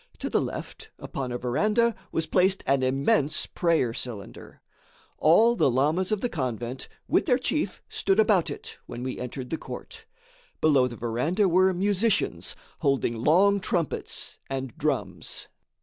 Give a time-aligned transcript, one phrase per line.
[0.17, 4.59] To the left, upon a verandah, was placed an immense prayer cylinder.
[5.19, 9.51] All the lamas of the convent, with their chief, stood about it, when we entered
[9.51, 10.07] the court.
[10.59, 15.49] Below the verandah were musicians, holding long trumpets and drums.